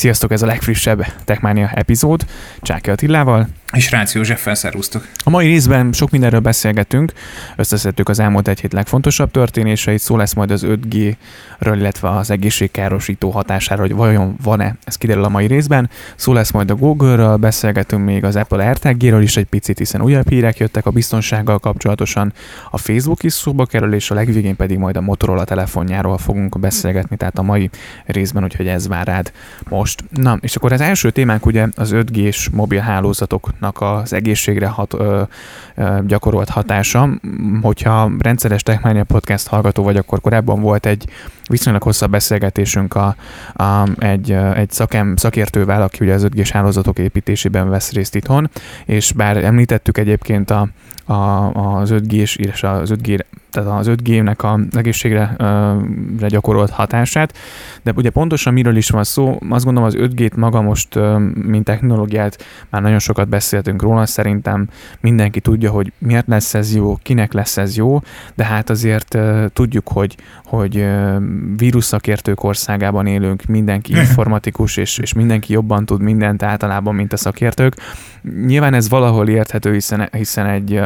[0.00, 2.26] Sziasztok, ez a legfrissebb Techmania epizód
[2.60, 3.48] Csáki Attilával.
[3.72, 5.06] És Rácz Józseffel szervusztok.
[5.24, 7.12] A mai részben sok mindenről beszélgetünk,
[7.56, 13.30] összeszedtük az elmúlt egy hét legfontosabb történéseit, szó lesz majd az 5G-ről, illetve az egészségkárosító
[13.30, 15.90] hatásáról, hogy vajon van-e, ez kiderül a mai részben.
[16.16, 20.28] Szó lesz majd a Google-ről, beszélgetünk még az Apple AirTag-ről is egy picit, hiszen újabb
[20.28, 22.32] hírek jöttek a biztonsággal kapcsolatosan,
[22.70, 27.16] a Facebook is szóba kerül, és a legvégén pedig majd a Motorola telefonjáról fogunk beszélgetni,
[27.16, 27.70] tehát a mai
[28.06, 29.32] részben, úgyhogy ez vár rád
[29.68, 30.04] most.
[30.10, 32.80] Na, és akkor az első témánk ugye az 5G-s mobil
[33.60, 35.22] hálózatoknak az egészségre hat, ö,
[35.74, 37.08] ö, gyakorolt hatása.
[37.62, 41.08] Hogyha rendszeres Techmania Podcast hallgató vagy, akkor korábban volt egy
[41.48, 43.16] viszonylag hosszabb beszélgetésünk a,
[43.54, 48.50] a, egy, egy szakem, szakértővel, aki ugye az 5G-s hálózatok építésében vesz részt itthon,
[48.84, 50.68] és bár említettük egyébként a,
[51.04, 51.14] a,
[51.80, 57.36] az 5G-s és az 5G tehát az 5G-nek a egészségre uh, gyakorolt hatását,
[57.82, 61.64] de ugye pontosan miről is van szó, azt gondolom az 5G-t maga most, uh, mint
[61.64, 64.68] technológiát, már nagyon sokat beszéltünk róla, szerintem
[65.00, 68.00] mindenki tudja, hogy miért lesz ez jó, kinek lesz ez jó,
[68.34, 71.16] de hát azért uh, tudjuk, hogy, hogy uh,
[71.56, 77.76] vírusszakértők országában élünk, mindenki informatikus, és, és mindenki jobban tud mindent általában, mint a szakértők.
[78.46, 80.80] Nyilván ez valahol érthető, hiszen, hiszen egy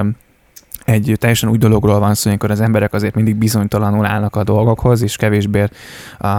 [0.85, 5.03] egy teljesen új dologról van szó, amikor az emberek azért mindig bizonytalanul állnak a dolgokhoz,
[5.03, 5.65] és kevésbé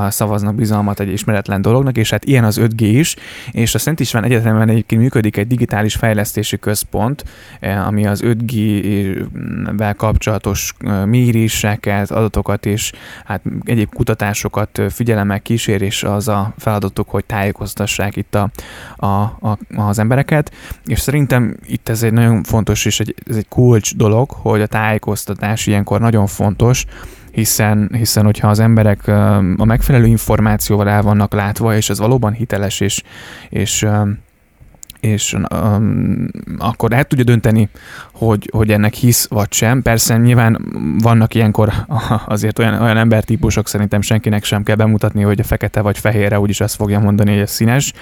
[0.07, 3.15] szavaznak bizalmat egy ismeretlen dolognak, és hát ilyen az 5G is,
[3.51, 7.23] és a Szent István Egyetemen egyébként működik egy digitális fejlesztési központ,
[7.59, 10.73] eh, ami az 5G-vel kapcsolatos
[11.05, 12.91] méréseket, adatokat és
[13.25, 18.49] hát egyéb kutatásokat figyelemmel kísér, és az a feladatuk, hogy tájékoztassák itt a,
[18.95, 20.51] a, a, az embereket,
[20.85, 24.67] és szerintem itt ez egy nagyon fontos és egy, ez egy kulcs dolog, hogy a
[24.67, 26.85] tájékoztatás ilyenkor nagyon fontos,
[27.31, 29.07] hiszen, hiszen hogyha az emberek
[29.57, 33.03] a megfelelő információval el vannak látva, és ez valóban hiteles, és,
[33.49, 33.87] és
[35.05, 37.69] és um, akkor el tudja dönteni,
[38.11, 39.81] hogy, hogy ennek hisz vagy sem.
[39.81, 40.65] Persze nyilván
[41.01, 41.73] vannak ilyenkor
[42.25, 46.61] azért olyan, olyan embertípusok, szerintem senkinek sem kell bemutatni, hogy a fekete vagy fehérre úgyis
[46.61, 47.93] azt fogja mondani, hogy ez színes,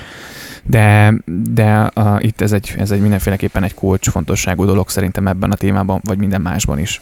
[0.63, 1.13] de,
[1.53, 6.01] de uh, itt ez egy, ez egy mindenféleképpen egy kulcsfontosságú dolog szerintem ebben a témában,
[6.03, 7.01] vagy minden másban is.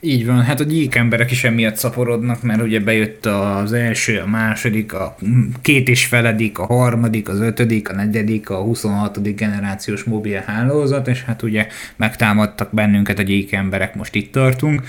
[0.00, 4.26] Így van, hát a gyík emberek is emiatt szaporodnak, mert ugye bejött az első, a
[4.26, 5.16] második, a
[5.62, 9.34] két és feledik, a harmadik, az ötödik, a negyedik, a 26.
[9.36, 14.82] generációs mobil hálózat, és hát ugye megtámadtak bennünket a gyík emberek, most itt tartunk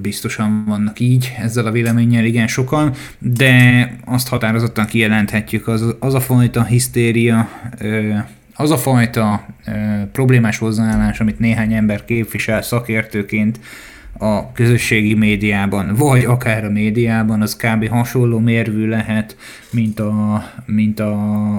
[0.00, 6.20] biztosan vannak így ezzel a véleménnyel igen sokan, de azt határozottan kijelenthetjük, az, az a
[6.20, 7.48] fajta hisztéria,
[8.56, 9.46] az a fajta
[10.12, 13.60] problémás hozzáállás, amit néhány ember képvisel szakértőként,
[14.18, 17.88] a közösségi médiában, vagy akár a médiában, az kb.
[17.88, 19.36] hasonló mérvű lehet,
[19.70, 21.12] mint, a, mint a,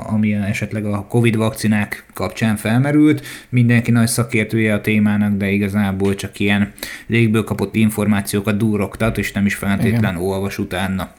[0.09, 3.25] ami esetleg a Covid vakcinák kapcsán felmerült.
[3.49, 6.71] Mindenki nagy szakértője a témának, de igazából csak ilyen
[7.07, 11.11] légből kapott információkat durogtat, és nem is feltétlenül olvas utána.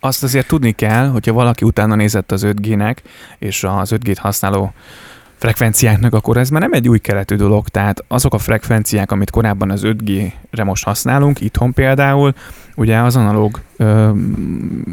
[0.00, 2.96] Azt azért tudni kell, hogyha valaki utána nézett az 5G-nek,
[3.38, 4.72] és az 5G-t használó
[5.38, 9.70] frekvenciáknak, akkor ez már nem egy új keletű dolog, tehát azok a frekvenciák, amit korábban
[9.70, 12.34] az 5G-re most használunk, itthon például,
[12.74, 14.10] ugye az analóg, ö,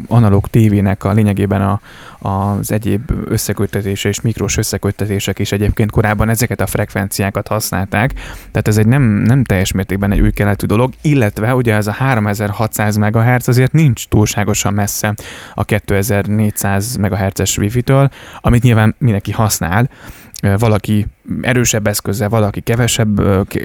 [0.06, 1.80] analóg tévének a lényegében a,
[2.28, 8.12] az egyéb összeköttetése és mikros összeköttetések is egyébként korábban ezeket a frekvenciákat használták,
[8.50, 11.92] tehát ez egy nem, nem teljes mértékben egy új keletű dolog, illetve ugye ez a
[11.92, 15.14] 3600 MHz azért nincs túlságosan messze
[15.54, 19.88] a 2400 MHz-es Wi-Fi-től, amit nyilván mindenki használ,
[20.58, 21.06] valaki
[21.42, 23.20] erősebb eszközzel, valaki kevesebb,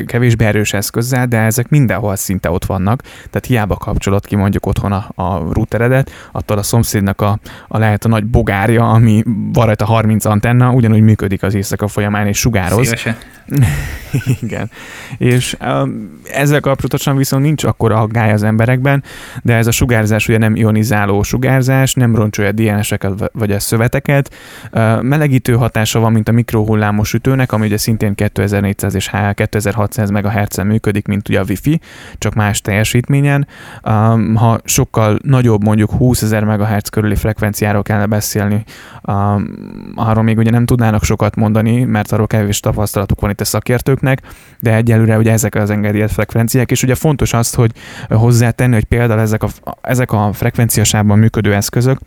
[0.05, 4.91] kevésbé erős eszközzel, de ezek mindenhol szinte ott vannak, tehát hiába kapcsolod ki mondjuk otthon
[4.91, 9.85] a, a routeredet, attól a szomszédnak a, a lehet a nagy bogárja, ami van rajta
[9.85, 12.85] 30 antenna, ugyanúgy működik az éjszaka folyamán és sugároz.
[12.85, 13.17] Szívesen.
[14.41, 14.71] Igen.
[15.17, 19.03] És um, ezzel kapcsolatosan viszont nincs akkor a gály az emberekben,
[19.43, 24.33] de ez a sugárzás ugye nem ionizáló sugárzás, nem roncsolja DNS-eket vagy a szöveteket,
[24.71, 27.13] uh, melegítő hatása van, mint a mikrohullámos
[27.49, 31.79] sütőnek, ami ugye szintén 2400 és 2600 MHz-en működik, mint ugye a Wi-Fi,
[32.17, 33.47] csak más teljesítményen.
[33.83, 38.63] Um, ha sokkal nagyobb, mondjuk 20 ezer MHz körüli frekvenciáról kellene beszélni,
[39.03, 43.45] um, arról még ugye nem tudnának sokat mondani, mert arról kevés tapasztalatuk van itt a
[43.45, 44.21] szakértőknek,
[44.59, 47.71] de egyelőre ugye ezek az engedélyezett frekvenciák, és ugye fontos azt, hogy
[48.09, 49.49] hozzátenni, hogy például ezek a,
[49.81, 51.99] ezek a frekvenciasában működő eszközök,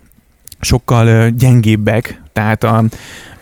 [0.63, 2.85] sokkal gyengébbek, tehát a,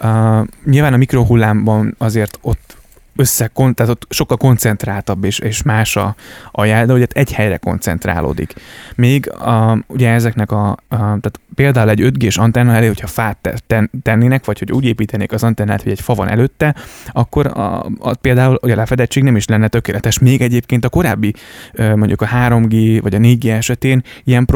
[0.06, 2.76] a, nyilván a mikrohullámban azért ott
[3.16, 6.14] össze, tehát ott sokkal koncentráltabb és, és más a,
[6.50, 8.54] a jel, de ugye egy helyre koncentrálódik.
[8.94, 13.64] Még a, ugye ezeknek a, a tehát például egy 5G-s antenna elé, hogyha fát
[14.02, 16.74] tennének, vagy hogy úgy építenék az antennát, hogy egy fa van előtte,
[17.08, 20.18] akkor a, a, például ugye a lefedettség nem is lenne tökéletes.
[20.18, 21.34] Még egyébként a korábbi
[21.76, 24.46] mondjuk a 3G vagy a 4G esetén ilyen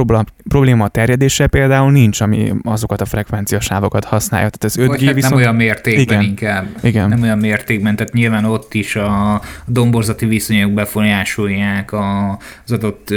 [0.48, 4.48] probléma a terjedése például nincs, ami azokat a frekvenciasávokat használja.
[4.48, 5.34] Tehát ez 5G hát viszont...
[5.34, 6.66] nem olyan mértékben igen, inkább.
[6.82, 7.08] Igen.
[7.08, 13.14] Nem olyan mértékben, tehát nyilván ott is a domborzati viszonyok befolyásolják az adott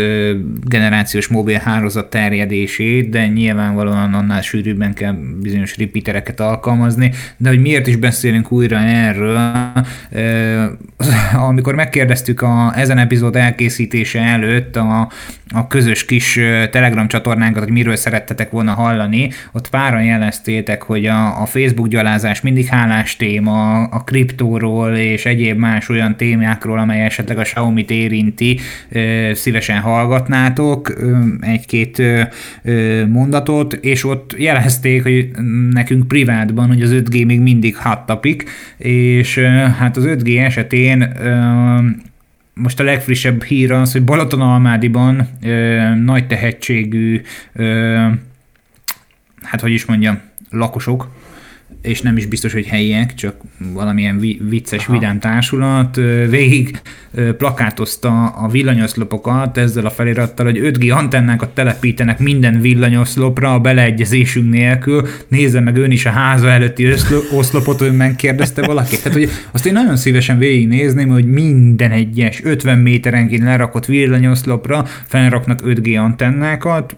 [0.64, 7.88] generációs mobil hálózat terjedését, de nyilvánvalóan annál sűrűbben kell bizonyos repeatereket alkalmazni, de hogy miért
[7.88, 9.40] is beszélünk újra erről,
[11.48, 15.12] amikor megkérdeztük a, ezen epizód elkészítése előtt a,
[15.50, 16.40] a közös kis
[16.72, 22.42] Telegram csatornánkat, hogy miről szerettetek volna hallani, ott páran jeleztétek, hogy a, a Facebook gyalázás
[22.42, 28.60] mindig hálás téma, a kriptóról és egyéb más olyan témákról, amely esetleg a Xiaomi-t érinti,
[29.32, 30.94] szívesen hallgatnátok
[31.42, 32.02] egy-két
[33.08, 35.30] mondatot, és ott jelezték, hogy
[35.72, 38.44] nekünk privátban, hogy az 5G még mindig hot topic,
[38.78, 39.40] és
[39.80, 41.16] hát az 5G esetén
[42.58, 47.22] most a legfrissebb hír az, hogy Balatonalmádiban ö, nagy tehetségű,
[47.54, 48.08] ö,
[49.42, 51.10] hát hogy is mondjam, lakosok,
[51.82, 53.36] és nem is biztos, hogy helyiek, csak
[53.74, 54.20] valamilyen
[54.50, 54.94] vicces, Aha.
[54.94, 55.96] vidám társulat
[56.30, 56.82] végig
[57.38, 65.08] plakátozta a villanyoszlopokat ezzel a felirattal, hogy 5G antennákat telepítenek minden villanyoszlopra a beleegyezésünk nélkül.
[65.28, 66.94] Nézze meg ön is a háza előtti
[67.32, 68.98] oszlopot, hogy megkérdezte valaki.
[68.98, 75.62] Tehát, hogy azt én nagyon szívesen végignézném, hogy minden egyes 50 méterenként lerakott villanyoszlopra felraknak
[75.66, 76.96] 5G antennákat.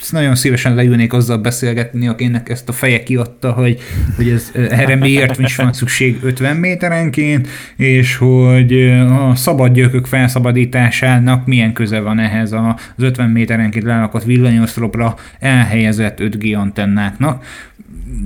[0.00, 3.78] Ezt nagyon szívesen leülnék azzal beszélgetni, akinek ezt a feje kiadta, hogy,
[4.16, 11.46] hogy ez, erre miért is van szükség 50 méterenként, és hogy a szabad gyökök felszabadításának
[11.46, 17.44] milyen köze van ehhez az 50 méterenként lelakott villanyoszlopra elhelyezett 5G antennáknak.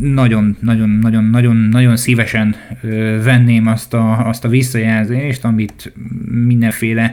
[0.01, 2.57] Nagyon, nagyon, nagyon, nagyon, nagyon szívesen
[3.25, 5.93] venném azt a, azt a visszajelzést, amit
[6.47, 7.13] mindenféle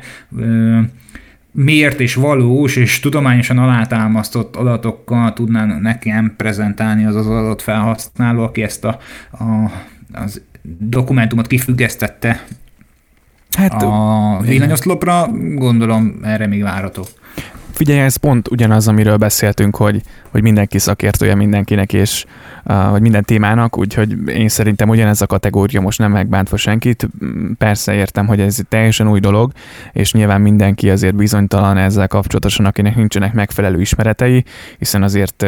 [1.52, 8.64] miért és valós és tudományosan alátámasztott adatokkal tudnán nekem prezentálni az az adott felhasználó, aki
[8.64, 9.00] ezt a,
[9.32, 9.72] a,
[10.14, 10.42] az
[10.80, 12.44] dokumentumot kifüggesztette
[13.58, 17.06] hát, a villanyoszlopra, gondolom erre még várható.
[17.78, 22.26] Figyelj, ez pont ugyanaz, amiről beszéltünk, hogy, hogy mindenki szakértője mindenkinek, és
[22.64, 27.10] vagy minden témának, úgyhogy én szerintem ugyanez a kategória most nem megbántva senkit.
[27.58, 29.52] Persze értem, hogy ez teljesen új dolog,
[29.94, 34.44] és nyilván mindenki azért bizonytalan ezzel kapcsolatosan, akinek nincsenek megfelelő ismeretei,
[34.78, 35.46] hiszen azért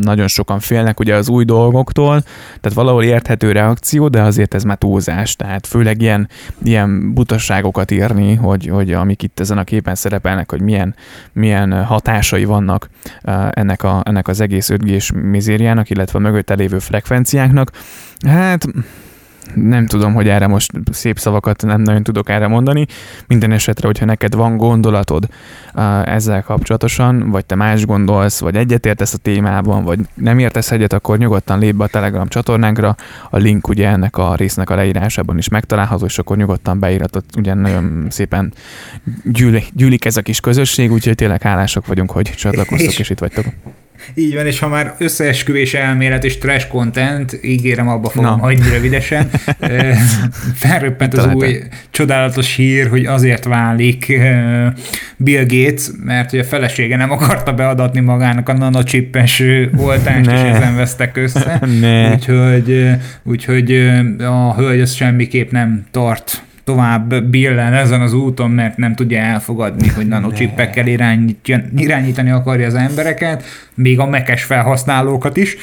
[0.00, 2.20] nagyon sokan félnek ugye az új dolgoktól,
[2.60, 6.28] tehát valahol érthető reakció, de azért ez már túlzás, tehát főleg ilyen,
[6.62, 10.94] ilyen butasságokat írni, hogy, hogy amik itt ezen a képen szerepelnek, hogy milyen,
[11.32, 12.88] milyen hatásai vannak
[13.50, 17.70] ennek, a, ennek az egész 5G-s mizériának, illetve a mögötte lévő frekvenciáknak.
[18.26, 18.66] Hát
[19.54, 22.86] nem tudom, hogy erre most szép szavakat nem nagyon tudok erre mondani.
[23.26, 25.28] Minden esetre, hogyha neked van gondolatod
[25.74, 30.92] uh, ezzel kapcsolatosan, vagy te más gondolsz, vagy egyetértesz a témában, vagy nem értesz egyet,
[30.92, 32.96] akkor nyugodtan lép be a Telegram csatornánkra.
[33.30, 37.30] A link ugye ennek a résznek a leírásában is megtalálható, és akkor nyugodtan beíratott.
[37.36, 38.52] Ugye nagyon szépen
[39.24, 43.18] gyűlik, gyűlik ez a kis közösség, úgyhogy tényleg hálások vagyunk, hogy csatlakoztok, és, és itt
[43.18, 43.44] vagytok.
[44.14, 48.36] Így van, és ha már összeesküvés elmélet és trash content, ígérem, abba fogom Na.
[48.36, 49.30] hagyni rövidesen.
[50.54, 51.48] Felröppent az Találtam.
[51.48, 54.20] új csodálatos hír, hogy azért válik
[55.16, 59.42] Bill Gates, mert hogy a felesége nem akarta beadatni magának a nanocsippes
[59.76, 61.60] oltást, és ezen vesztek össze.
[61.80, 62.12] Ne.
[62.12, 62.90] Úgyhogy,
[63.22, 63.72] úgyhogy
[64.18, 69.88] a hölgy az semmiképp nem tart tovább billen ezen az úton, mert nem tudja elfogadni,
[69.88, 70.86] hogy nanocsippekkel
[71.76, 73.44] irányítani akarja az embereket,
[73.74, 75.56] még a mekes felhasználókat is.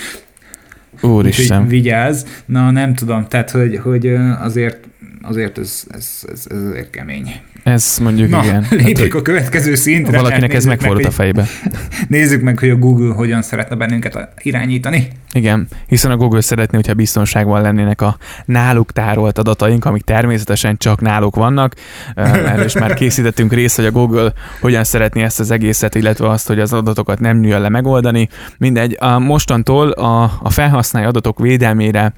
[1.01, 1.57] Úristen.
[1.57, 2.25] Úgyhogy vigyázz.
[2.45, 4.07] Na, nem tudom, tehát, hogy, hogy
[4.39, 4.77] azért,
[5.23, 7.41] azért ez, ez, ez, ez azért kemény.
[7.63, 8.65] Ez mondjuk Na, igen.
[8.85, 10.17] Lépjük hát, a következő szintre.
[10.17, 11.45] Valakinek ez megfordult a fejbe.
[12.07, 15.07] Nézzük meg, hogy a Google hogyan szeretne bennünket irányítani.
[15.33, 21.01] Igen, hiszen a Google szeretné, hogyha biztonságban lennének a náluk tárolt adataink, amik természetesen csak
[21.01, 21.75] náluk vannak.
[22.15, 26.47] Erről is már készítettünk részt, hogy a Google hogyan szeretné ezt az egészet, illetve azt,
[26.47, 28.29] hogy az adatokat nem nyúl le megoldani.
[28.57, 32.13] Mindegy, a mostantól a, a felhasználó adatok védelmére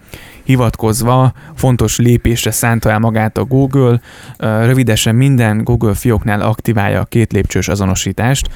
[0.45, 4.01] hivatkozva fontos lépésre szánta el magát a Google.
[4.37, 8.49] Rövidesen mind minden Google fióknál aktiválja a két lépcsős azonosítást,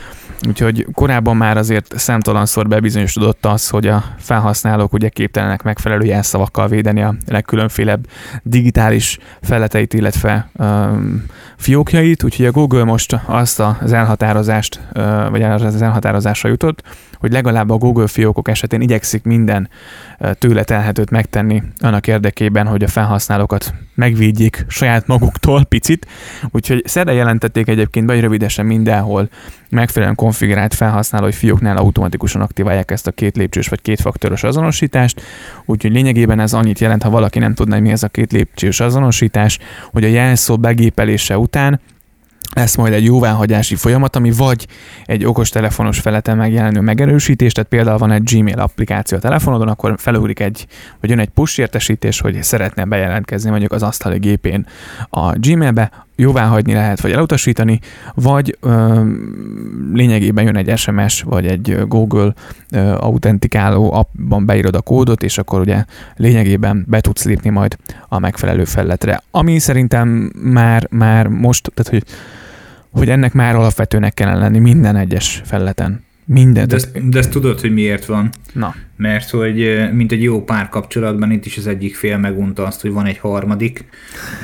[0.48, 7.02] úgyhogy korábban már azért számtalanszor bebizonyosodott az, hogy a felhasználók ugye képtelenek megfelelő jelszavakkal védeni
[7.02, 8.08] a legkülönfélebb
[8.44, 11.26] digitális feleteit, illetve um,
[11.58, 16.84] fiókjait, úgyhogy a Google most azt az elhatározást, uh, vagy az elhatározásra jutott,
[17.20, 19.70] hogy legalább a Google fiókok esetén igyekszik minden
[20.34, 26.08] tőle telhetőt megtenni annak érdekében, hogy a felhasználókat megvédjék saját maguktól picit.
[26.52, 29.30] Úgyhogy szerde jelentették egyébként be, rövidesen mindenhol
[29.70, 35.22] megfelelően konfigurált felhasználói fióknál automatikusan aktiválják ezt a két lépcsős vagy kétfaktoros azonosítást.
[35.66, 38.80] Úgyhogy lényegében ez annyit jelent, ha valaki nem tudná, hogy mi ez a két lépcsős
[38.80, 39.60] azonosítás,
[39.92, 41.80] hogy a jelszó begépelése után
[42.56, 44.68] lesz majd egy jóváhagyási folyamat, ami vagy
[45.06, 50.40] egy okostelefonos feleten megjelenő megerősítés, tehát például van egy Gmail applikáció a telefonodon, akkor felugrik
[50.40, 50.68] egy,
[51.00, 54.66] vagy jön egy push értesítés, hogy szeretne bejelentkezni mondjuk az asztali gépén
[55.10, 57.80] a Gmailbe, jóváhagyni lehet, vagy elutasítani,
[58.14, 59.04] vagy ö,
[59.94, 62.34] lényegében jön egy SMS, vagy egy Google
[62.72, 65.86] ö, autentikáló appban beírod a kódot, és akkor ugye
[66.16, 69.22] lényegében be tudsz lépni majd a megfelelő felletre.
[69.32, 72.04] Ami szerintem már, már most, tehát hogy
[72.92, 76.04] hogy ennek már alapvetőnek kellene lenni minden egyes felleten.
[76.32, 76.68] Minden.
[76.68, 78.30] De ezt, de ezt tudod, hogy miért van?
[78.54, 78.76] Na.
[78.98, 83.06] Mert hogy mint egy jó párkapcsolatban itt is az egyik fél megunta azt, hogy van
[83.06, 83.86] egy harmadik,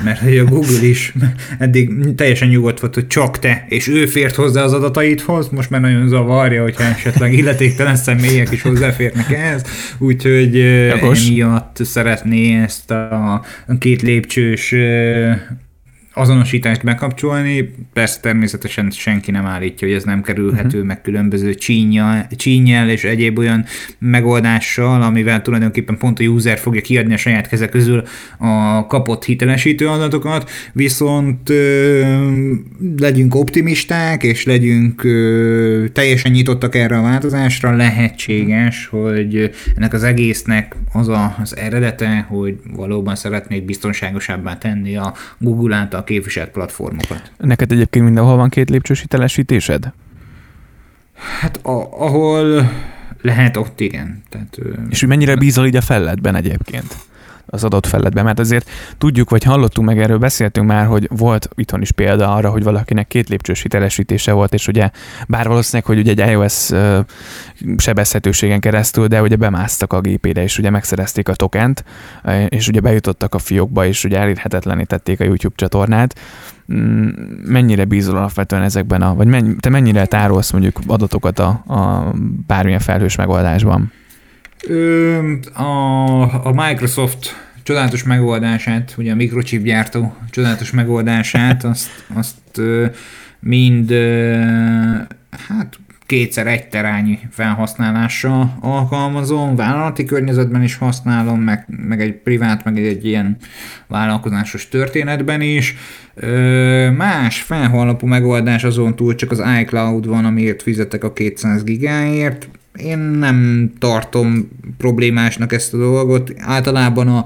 [0.04, 1.12] mert hogy a Google is
[1.58, 5.80] eddig teljesen nyugodt volt, hogy csak te, és ő fért hozzá az adataidhoz, most már
[5.80, 9.64] nagyon zavarja, hogyha esetleg illetéktelen személyek is hozzáférnek ehhez,
[9.98, 13.44] úgyhogy emiatt szeretné ezt a
[13.78, 14.74] két lépcsős
[16.18, 20.84] azonosítást bekapcsolni, persze természetesen senki nem állítja, hogy ez nem kerülhető, uh-huh.
[20.84, 21.54] meg különböző
[22.36, 23.64] csínyel és egyéb olyan
[23.98, 28.02] megoldással, amivel tulajdonképpen pont a user fogja kiadni a saját keze közül
[28.38, 32.00] a kapott hitelesítő adatokat, viszont ö,
[32.98, 40.76] legyünk optimisták, és legyünk ö, teljesen nyitottak erre a változásra, lehetséges, hogy ennek az egésznek
[40.92, 47.32] az a, az eredete, hogy valóban szeretnék biztonságosabbá tenni a Google által képviselt platformokat.
[47.38, 49.92] Neked egyébként mindenhol van két lépcsős hitelesítésed?
[51.40, 52.70] Hát a, ahol
[53.22, 54.22] lehet, ott igen.
[54.28, 54.58] Tehát,
[54.88, 56.96] És hogy mennyire bízol így a felletben egyébként?
[57.46, 61.80] Az adott felletben, mert azért tudjuk, vagy hallottunk meg erről, beszéltünk már, hogy volt itthon
[61.80, 64.90] is példa arra, hogy valakinek két lépcsős hitelesítése volt, és ugye
[65.28, 66.70] bár valószínűleg, hogy ugye egy iOS
[67.76, 71.84] sebezhetőségen keresztül, de ugye bemásztak a gépére, és ugye megszerezték a tokent,
[72.48, 76.18] és ugye bejutottak a fiókba, és ugye elérhetetlenítették a YouTube csatornát.
[76.72, 77.08] Mm,
[77.44, 82.12] mennyire bízol alapvetően ezekben a, vagy mennyi, te mennyire tárolsz mondjuk adatokat a, a
[82.46, 83.92] bármilyen felhős megoldásban?
[85.52, 92.60] A, a Microsoft csodálatos megoldását, ugye a mikrochip gyártó csodálatos megoldását, azt, azt
[93.40, 93.90] mind
[95.48, 102.78] hát kétszer egy terányi felhasználással alkalmazom, vállalati környezetben is használom, meg, meg egy privát, meg
[102.78, 103.36] egy, egy ilyen
[103.86, 105.76] vállalkozásos történetben is.
[106.96, 112.98] Más felhallapú megoldás azon túl csak az iCloud van, amiért fizetek a 200 gigáért, én
[112.98, 116.32] nem tartom problémásnak ezt a dolgot.
[116.38, 117.24] Általában a,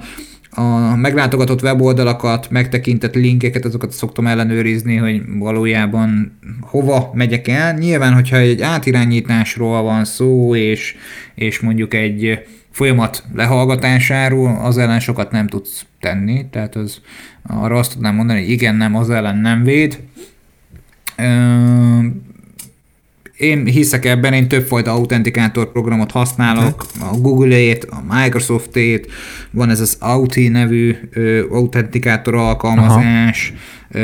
[0.60, 7.78] a meglátogatott weboldalakat, megtekintett linkeket, azokat szoktam ellenőrizni, hogy valójában hova megyek el.
[7.78, 10.96] Nyilván, hogyha egy átirányításról van szó, és,
[11.34, 12.38] és mondjuk egy
[12.70, 17.00] folyamat lehallgatásáról, az ellen sokat nem tudsz tenni, tehát az,
[17.42, 20.00] arra azt tudnám mondani, hogy igen, nem, az ellen nem véd
[23.40, 29.12] én hiszek ebben, én többfajta autentikátor programot használok, a Google-ét, a Microsoft-ét,
[29.50, 33.52] van ez az Auti nevű ö, autentikátor alkalmazás,
[33.90, 34.02] ö,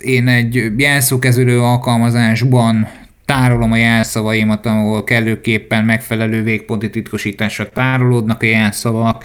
[0.00, 2.88] én egy jelszókezelő alkalmazásban
[3.24, 9.24] tárolom a jelszavaimat, ahol kellőképpen megfelelő végponti titkosításra tárolódnak a jelszavak,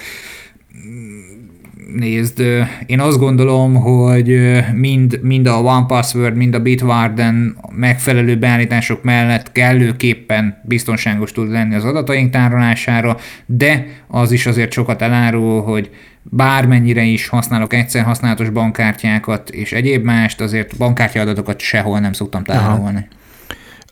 [1.95, 2.43] nézd,
[2.85, 4.39] én azt gondolom, hogy
[4.73, 11.75] mind, mind a One Password, mind a Bitwarden megfelelő beállítások mellett kellőképpen biztonságos tud lenni
[11.75, 15.89] az adataink tárolására, de az is azért sokat elárul, hogy
[16.23, 22.43] bármennyire is használok egyszer használatos bankkártyákat és egyéb mást, azért bankkártya adatokat sehol nem szoktam
[22.43, 23.07] tárolni.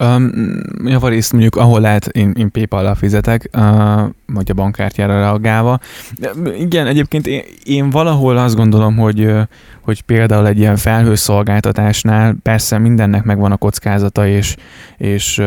[0.03, 0.31] Um,
[0.85, 3.61] javarészt mondjuk, ahol lehet, én, én PayPal-ra fizetek, uh,
[4.25, 5.79] vagy a bankkártyára reagálva.
[6.57, 9.31] Igen, egyébként én, én valahol azt gondolom, hogy,
[9.81, 14.55] hogy például egy ilyen felhőszolgáltatásnál persze mindennek megvan a kockázata, és,
[14.97, 15.41] és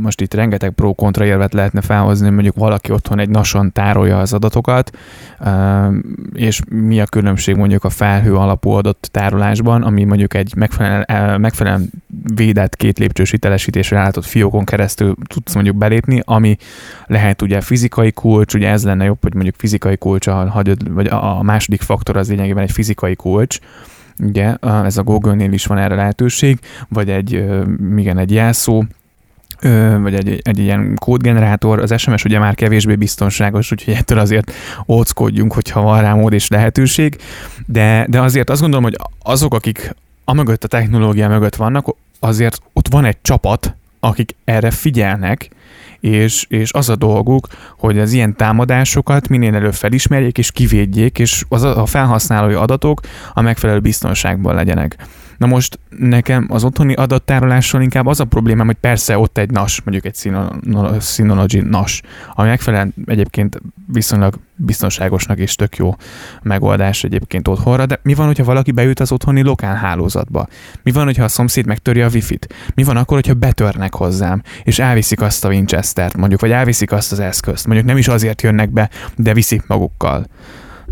[0.00, 4.96] most itt rengeteg pro-kontra érvet lehetne felhozni, mondjuk valaki otthon egy nason tárolja az adatokat,
[6.32, 11.90] és mi a különbség mondjuk a felhő alapú adott tárolásban, ami mondjuk egy megfelelően, megfelelően
[12.34, 13.32] védett két lépcsős
[13.88, 16.56] hitelesítésre állított fiókon keresztül tudsz mondjuk belépni, ami
[17.06, 21.42] lehet ugye fizikai kulcs, ugye ez lenne jobb, hogy mondjuk fizikai kulcsal hagyod, vagy a
[21.42, 23.58] második faktor az lényegében egy fizikai kulcs,
[24.18, 27.32] ugye ez a Google-nél is van erre lehetőség, vagy egy,
[27.96, 28.84] igen, egy jelszó,
[30.00, 34.52] vagy egy, egy ilyen kódgenerátor, az SMS ugye már kevésbé biztonságos, úgyhogy ettől azért
[34.88, 37.16] óckodjunk, hogyha van rá mód és lehetőség,
[37.66, 42.88] de, de azért azt gondolom, hogy azok, akik amögött a technológia mögött vannak, azért ott
[42.88, 45.50] van egy csapat, akik erre figyelnek,
[46.00, 47.46] és, és az a dolguk,
[47.78, 53.00] hogy az ilyen támadásokat minél előbb felismerjék és kivédjék, és az a felhasználói adatok
[53.32, 54.96] a megfelelő biztonságban legyenek.
[55.38, 59.82] Na most nekem az otthoni adattárolással inkább az a problémám, hogy persze ott egy NAS,
[59.82, 60.32] mondjuk egy
[61.00, 62.02] Synology NAS,
[62.34, 65.94] ami megfelelően egyébként viszonylag biztonságosnak és tök jó
[66.42, 70.48] megoldás egyébként otthonra, de mi van, hogyha valaki beüt az otthoni lokál hálózatba?
[70.82, 72.54] Mi van, hogyha a szomszéd megtöri a wifi-t?
[72.74, 77.12] Mi van akkor, hogyha betörnek hozzám, és elviszik azt a Winchester-t, mondjuk, vagy elviszik azt
[77.12, 77.66] az eszközt?
[77.66, 80.26] Mondjuk nem is azért jönnek be, de viszik magukkal.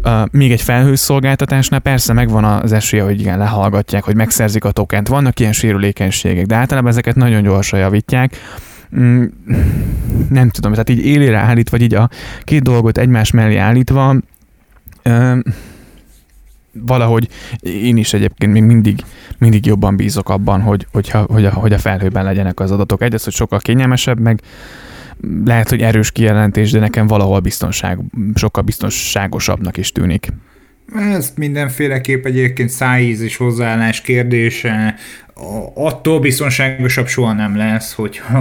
[0.04, 5.08] Uh, még egy felhőszolgáltatásnál persze megvan az esélye, hogy igen, lehallgatják, hogy megszerzik a tokent.
[5.08, 8.36] Vannak ilyen sérülékenységek, de általában ezeket nagyon gyorsan javítják.
[8.98, 9.24] Mm,
[10.28, 12.08] nem tudom, tehát így élére állítva, vagy így a
[12.42, 14.16] két dolgot egymás mellé állítva,
[15.04, 15.38] uh,
[16.84, 17.28] valahogy
[17.60, 19.04] én is egyébként még mindig,
[19.38, 23.02] mindig jobban bízok abban, hogy, hogyha, hogy, a, hogy a felhőben legyenek az adatok.
[23.02, 24.40] Egyrészt, hogy sokkal kényelmesebb, meg
[25.44, 27.98] lehet, hogy erős kijelentés, de nekem valahol biztonság,
[28.34, 30.32] sokkal biztonságosabbnak is tűnik.
[30.94, 34.94] Ez mindenféleképp egyébként szájíz és hozzáállás kérdése,
[35.74, 38.38] attól biztonságosabb soha nem lesz, hogy ha,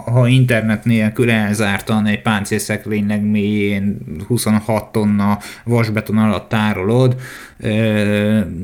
[0.00, 7.16] ha internet nélkül elzártan egy páncélszekrénynek mélyén 26 tonna vasbeton alatt tárolod,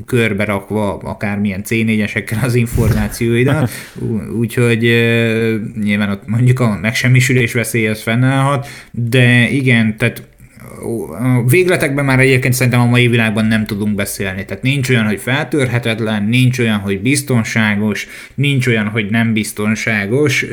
[0.05, 3.69] körbe rakva akármilyen C4-esekkel az információidat,
[4.39, 4.81] úgyhogy
[5.83, 10.23] nyilván ott mondjuk a megsemmisülés veszély az fennállhat, de igen, tehát
[11.11, 14.45] a végletekben már egyébként szerintem a mai világban nem tudunk beszélni.
[14.45, 20.45] Tehát nincs olyan, hogy feltörhetetlen, nincs olyan, hogy biztonságos, nincs olyan, hogy nem biztonságos.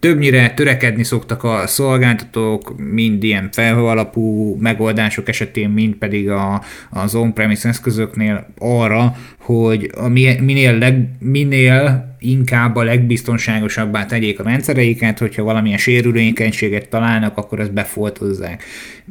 [0.00, 7.14] Többnyire törekedni szoktak a szolgáltatók, mind ilyen felhő alapú megoldások esetén, mind pedig a, az
[7.14, 15.42] on-premise eszközöknél arra, hogy a minél, leg, minél inkább a legbiztonságosabbá tegyék a rendszereiket, hogyha
[15.42, 18.64] valamilyen sérülékenységet találnak, akkor ezt befoltozzák.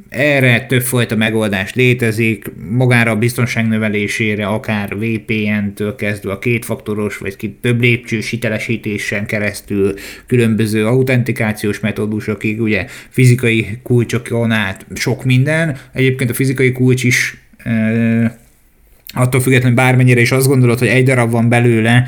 [0.09, 7.81] Erre többfajta megoldás létezik, magára a biztonság növelésére, akár VPN-től kezdve a kétfaktoros vagy több
[7.81, 9.93] lépcsős hitelesítésen keresztül
[10.25, 15.77] különböző autentikációs metódusokig, ugye fizikai kulcsokon át sok minden.
[15.93, 17.37] Egyébként a fizikai kulcs is
[19.17, 22.07] attól függetlenül bármennyire is azt gondolod, hogy egy darab van belőle,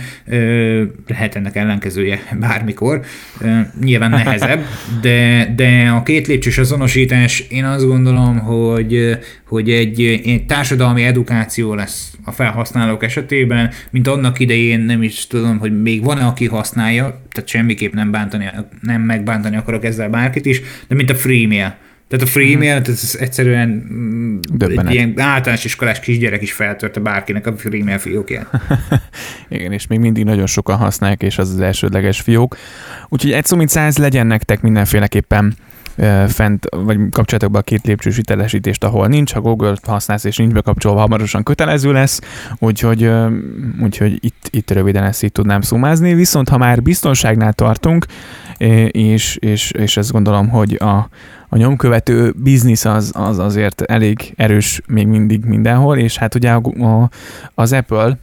[1.08, 3.02] lehet ennek ellenkezője bármikor,
[3.84, 4.66] nyilván nehezebb,
[5.02, 9.18] de, de a két lépcsős azonosítás én azt gondolom, hogy,
[9.48, 15.60] hogy egy, egy társadalmi edukáció lesz a felhasználók esetében, mint annak idején nem is tudom,
[15.60, 18.50] hogy még van-e, aki használja, tehát semmiképp nem, bántani,
[18.82, 21.76] nem megbántani akarok ezzel bárkit is, de mint a freemail
[22.10, 22.92] tehát a free email, mm.
[22.92, 24.86] ez egyszerűen mm, Döbbenet.
[24.86, 28.48] egy ilyen általános iskolás kisgyerek is feltörte bárkinek a email fiókját.
[29.50, 32.58] Igen, és még mindig nagyon sokan használják, és az az elsődleges fiók.
[33.08, 35.56] Úgyhogy egy szó mint száz legyen nektek mindenféleképpen
[36.28, 40.54] fent, vagy kapcsolatok be a két lépcsős hitelesítést, ahol nincs, ha Google-t használsz és nincs
[40.54, 42.20] bekapcsolva, hamarosan kötelező lesz,
[42.60, 43.12] úgyhogy,
[43.82, 48.06] úgyhogy itt, itt röviden ezt így tudnám szumázni, viszont ha már biztonságnál tartunk,
[48.92, 51.10] és, és, és ezt gondolom, hogy a,
[51.50, 57.10] a nyomkövető biznisz az, az azért elég erős még mindig mindenhol, és hát ugye a,
[57.56, 58.18] az Apple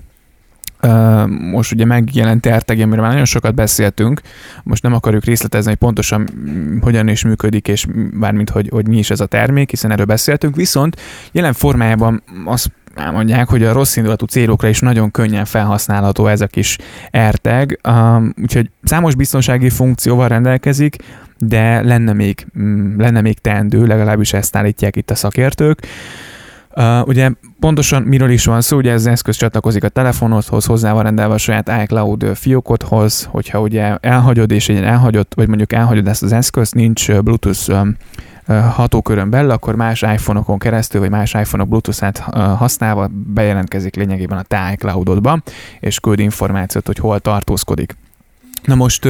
[1.51, 4.21] most ugye megjelent AirTag, amiről már nagyon sokat beszéltünk,
[4.63, 6.29] most nem akarjuk részletezni, hogy pontosan
[6.81, 10.57] hogyan is működik, és bármint, hogy, hogy mi is ez a termék, hiszen erről beszéltünk,
[10.57, 11.01] viszont
[11.33, 16.47] jelen formájában azt elmondják, hogy a rossz indulatú célokra is nagyon könnyen felhasználható ez a
[16.47, 16.79] kis
[17.11, 20.97] AirTag, um, úgyhogy számos biztonsági funkcióval rendelkezik,
[21.39, 25.87] de lenne még, mm, lenne még teendő, legalábbis ezt állítják itt a szakértők.
[26.77, 27.31] Uh, ugye
[27.61, 31.35] pontosan miről is van szó, ugye ez az eszköz csatlakozik a telefonodhoz, hozzá van rendelve
[31.35, 36.33] a saját iCloud fiókodhoz, hogyha ugye elhagyod és egy elhagyott, vagy mondjuk elhagyod ezt az
[36.33, 37.71] eszközt, nincs Bluetooth
[38.47, 42.19] hatókörön belül, akkor más iPhone-okon keresztül, vagy más iPhone-ok Bluetooth-át
[42.57, 45.39] használva bejelentkezik lényegében a te iCloud-odba,
[45.81, 47.97] és küld információt, hogy hol tartózkodik.
[48.65, 49.09] Na most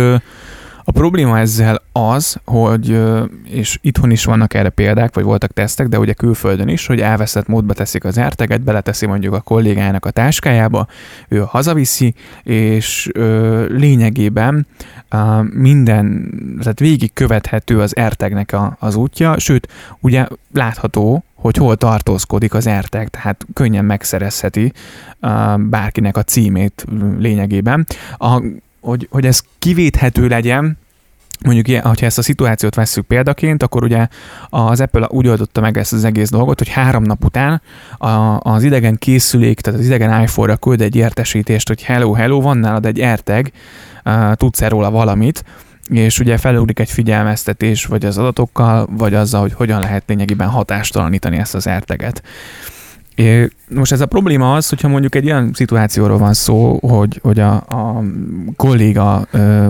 [0.88, 3.02] a probléma ezzel az, hogy,
[3.44, 7.46] és itthon is vannak erre példák, vagy voltak tesztek, de ugye külföldön is, hogy elveszett
[7.46, 10.86] módba teszik az erteget, beleteszi mondjuk a kollégájának a táskájába,
[11.28, 13.10] ő hazaviszi, és
[13.68, 14.66] lényegében
[15.50, 19.68] minden, tehát végig követhető az ertegnek a, az útja, sőt,
[20.00, 24.72] ugye látható, hogy hol tartózkodik az erteg, tehát könnyen megszerezheti
[25.56, 26.84] bárkinek a címét
[27.18, 27.86] lényegében.
[28.18, 28.42] A
[28.86, 30.78] hogy, hogy ez kivéthető legyen,
[31.44, 34.08] mondjuk ilyen, ha ezt a szituációt vesszük példaként, akkor ugye
[34.48, 37.62] az Apple úgy oldotta meg ezt az egész dolgot, hogy három nap után
[37.98, 42.58] a, az idegen készülék, tehát az idegen iPhone-ra küld egy értesítést, hogy hello, hello, van
[42.58, 43.50] nálad egy AirTag,
[44.04, 45.44] uh, tudsz-e róla valamit,
[45.88, 51.36] és ugye felugrik egy figyelmeztetés, vagy az adatokkal, vagy azzal, hogy hogyan lehet lényegében hatástalanítani
[51.36, 52.22] ezt az AirTag-et.
[53.68, 57.54] Most ez a probléma az, hogyha mondjuk egy olyan szituációról van szó, hogy, hogy a,
[57.54, 58.02] a
[58.56, 59.14] kolléga,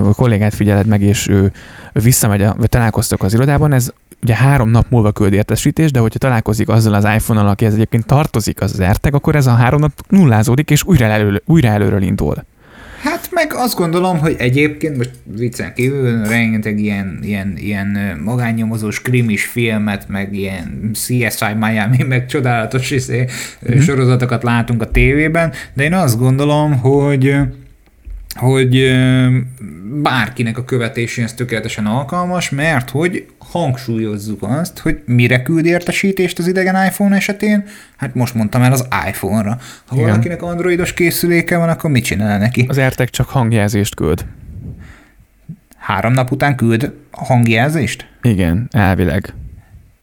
[0.05, 1.53] a kollégát figyeled meg, és ő
[1.93, 6.19] visszamegy, a, vagy találkoztok az irodában, ez ugye három nap múlva küld értesítés, de hogyha
[6.19, 9.81] találkozik azzal az iPhone-nal, aki ez egyébként tartozik az, az AirTag, akkor ez a három
[9.81, 12.45] nap nullázódik, és újra, elő, újra előről indul.
[13.07, 19.45] Hát meg azt gondolom, hogy egyébként, most viccen kívül, rengeteg ilyen, ilyen, ilyen magánnyomozós krimis
[19.45, 23.25] filmet, meg ilyen CSI Miami, meg csodálatos izé,
[23.71, 23.81] mm-hmm.
[23.81, 27.37] sorozatokat látunk a tévében, de én azt gondolom, hogy
[28.37, 28.96] hogy
[30.03, 36.87] bárkinek a követéséhez tökéletesen alkalmas, mert hogy hangsúlyozzuk azt, hogy mire küld értesítést az idegen
[36.87, 37.64] iPhone esetén,
[37.96, 39.59] hát most mondtam el az iPhone-ra.
[39.87, 40.09] Ha Igen.
[40.09, 42.64] valakinek androidos készüléke van, akkor mit csinál neki?
[42.68, 44.27] Az AirTag csak hangjelzést küld.
[45.77, 48.09] Három nap után küld hangjelzést?
[48.22, 49.35] Igen, elvileg.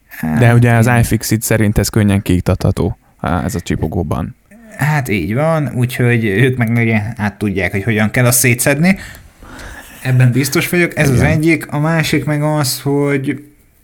[0.07, 4.35] Hát, De ugye az iFixit szerint ez könnyen kiiktatható ez a csipogóban.
[4.77, 8.97] Hát így van, úgyhogy ők meg ugye át tudják, hogy hogyan kell azt szétszedni.
[10.03, 10.97] Ebben biztos vagyok.
[10.97, 11.19] Ez Igen.
[11.19, 11.71] az egyik.
[11.71, 13.43] A másik meg az, hogy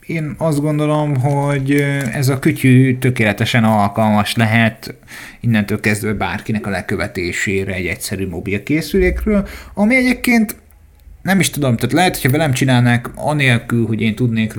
[0.09, 1.71] én azt gondolom, hogy
[2.13, 4.95] ez a kütyű tökéletesen alkalmas lehet
[5.39, 10.55] innentől kezdve bárkinek a lekövetésére egy egyszerű mobilkészülékről, ami egyébként
[11.21, 14.53] nem is tudom, tehát lehet, hogyha velem csinálnák anélkül, hogy én tudnék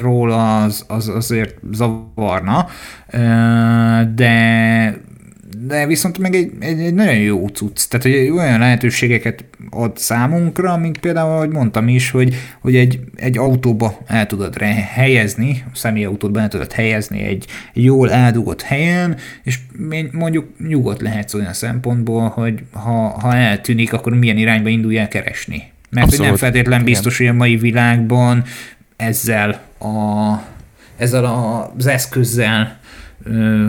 [0.00, 2.68] róla, az, az azért zavarna,
[4.14, 4.94] de
[5.56, 10.76] de viszont meg egy, egy, egy nagyon jó cucc, tehát hogy olyan lehetőségeket ad számunkra,
[10.76, 14.56] mint például, ahogy mondtam is, hogy, hogy egy, egy autóba el tudod
[14.92, 19.58] helyezni, a személyautóba el tudod helyezni egy jól eldugott helyen, és
[20.12, 25.62] mondjuk nyugodt lehetsz olyan szempontból, hogy ha, ha eltűnik, akkor milyen irányba indulj el keresni.
[25.90, 28.44] Mert hogy nem feltétlen biztos, hogy a mai világban
[28.96, 30.56] ezzel a
[30.98, 32.77] ezzel az eszközzel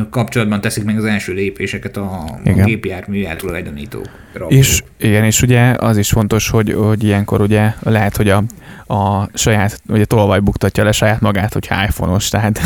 [0.09, 2.59] kapcsolatban teszik meg az első lépéseket a, igen.
[2.59, 4.09] a gépjármű eltulajdonítók.
[4.47, 8.43] És igen, és ugye az is fontos, hogy, hogy ilyenkor ugye lehet, hogy a,
[8.93, 12.59] a saját, ugye tolvaj buktatja le saját magát, hogy iPhone-os, tehát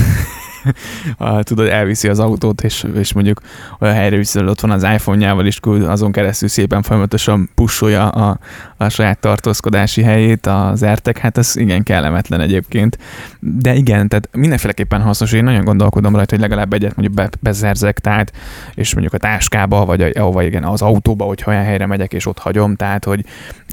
[1.42, 3.42] tudod, elviszi az autót, és, és mondjuk
[3.80, 8.40] olyan helyre viszi, ott van az iPhone-jával, és azon keresztül szépen folyamatosan pusolja a,
[8.78, 12.98] a saját tartózkodási helyét, az ertek, hát ez igen kellemetlen egyébként.
[13.40, 18.00] De igen, tehát mindenféleképpen hasznos, én nagyon gondolkodom rajta, hogy legalább egyet mondjuk be, bezerzek,
[18.00, 18.32] tehát,
[18.76, 22.26] és mondjuk a táskába, vagy a, ahova igen, az autóba, hogyha olyan helyre megyek, és
[22.26, 23.26] ott hagyom, tehát, hogy,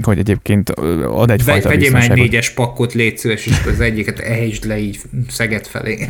[0.02, 4.18] hogy egyébként ad egyfajta Vegy, Vegyél már egy négyes pakkot, légy szíves, és az egyiket
[4.18, 6.06] ehelyzd le így Szeged felé.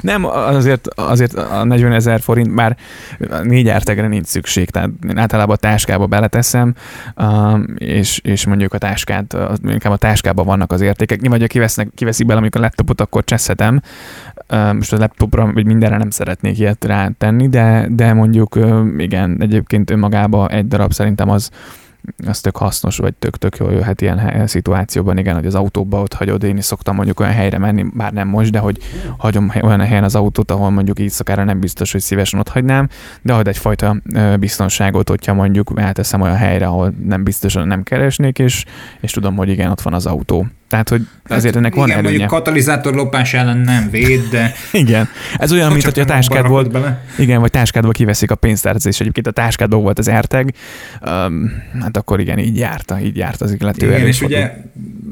[0.00, 2.76] Nem, azért, azért a 40 ezer forint, bár
[3.42, 6.74] négy ártegre nincs szükség, tehát én általában a táskába beleteszem,
[7.16, 9.36] um, és, és mondjuk a táskát,
[9.68, 11.20] inkább a táskában vannak az értékek.
[11.20, 13.80] Nyilván, hogyha kivesznek, kiveszik bele amikor a laptopot, akkor cseszhetem.
[14.52, 18.58] Um, most a laptopra, vagy mindenre nem szeretnék ilyet rá tenni, de, de mondjuk
[18.98, 21.50] igen, egyébként önmagában egy darab szerintem az
[22.26, 26.42] az tök hasznos, vagy tök-tök jól jöhet ilyen szituációban, igen, hogy az autóba ott hagyod,
[26.42, 28.78] én is szoktam mondjuk olyan helyre menni, bár nem most, de hogy
[29.16, 32.88] hagyom olyan helyen az autót, ahol mondjuk éjszakára nem biztos, hogy szívesen ott hagynám,
[33.22, 33.96] de ad egyfajta
[34.38, 38.64] biztonságot, hogyha mondjuk elteszem olyan helyre, ahol nem biztosan nem keresnék, és,
[39.00, 40.46] és tudom, hogy igen, ott van az autó.
[40.68, 42.18] Tehát, hogy hát azért ennek van igen, előnye.
[42.18, 44.52] mondjuk katalizátor lopás ellen nem véd, de...
[44.72, 45.08] igen.
[45.36, 46.64] Ez olyan, mint hogy a táskádból...
[46.64, 47.04] Bele.
[47.18, 50.54] Igen, vagy táskádból kiveszik a pénztárat, és egyébként a táskádból volt az erteg.
[51.06, 51.52] Um,
[51.88, 53.86] hát akkor igen, így járta, így járt az illető.
[53.86, 54.52] Igen, és ugye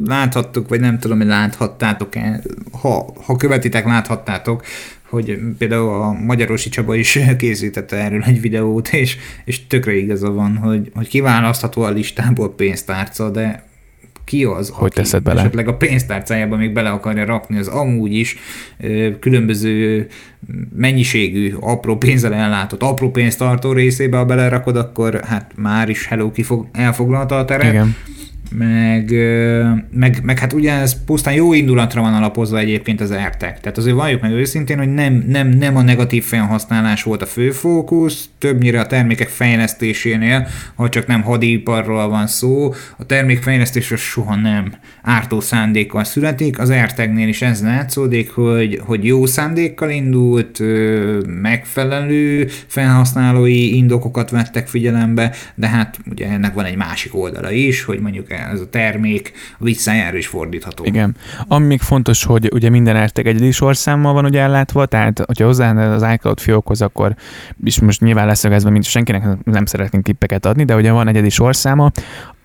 [0.04, 2.40] láthattuk, vagy nem tudom, hogy láthattátok-e,
[2.80, 4.64] ha, ha követitek, láthattátok,
[5.02, 10.56] hogy például a Magyarosi Csaba is készítette erről egy videót, és, és tökre igaza van,
[10.56, 13.64] hogy, hogy kiválasztható a listából pénztárca, de
[14.26, 15.40] ki az, hogy aki teszed bele?
[15.40, 18.36] esetleg a pénztárcájába még bele akarja rakni az amúgy is
[19.20, 20.06] különböző
[20.76, 26.66] mennyiségű apró pénzzel ellátott apró pénztartó részébe, ha belerakod, akkor hát már is Hello kifog,
[26.72, 27.72] elfoglalta a teret.
[27.72, 27.96] Igen
[28.50, 29.12] meg,
[29.90, 33.61] meg, meg hát ugye ez pusztán jó indulatra van alapozva egyébként az AirTag.
[33.61, 37.50] Tehát azért valljuk meg őszintén, hogy nem, nem, nem a negatív felhasználás volt a fő
[37.50, 44.72] fókusz, többnyire a termékek fejlesztésénél, ha csak nem hadiparról van szó, a termékfejlesztés soha nem
[45.02, 46.59] ártó szándékkal születik.
[46.59, 50.62] Az AirTagnél is ez látszódik, hogy, hogy jó szándékkal indult,
[51.40, 58.00] megfelelő felhasználói indokokat vettek figyelembe, de hát ugye ennek van egy másik oldala is, hogy
[58.00, 60.85] mondjuk ez a termék a is fordítható.
[60.85, 61.16] Igen.
[61.49, 65.92] Ami még fontos, hogy ugye minden érték egyedi sorszámmal van ugye ellátva, tehát hogyha hozzá
[65.92, 67.14] az iCloud fiókhoz, akkor
[67.64, 71.90] is most nyilván leszögezve, mint senkinek nem szeretnénk tippeket adni, de ugye van egyedi sorszáma,